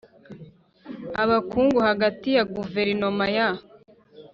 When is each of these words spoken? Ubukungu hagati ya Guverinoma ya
Ubukungu 1.23 1.79
hagati 1.87 2.29
ya 2.37 2.43
Guverinoma 2.55 3.25
ya 3.37 3.49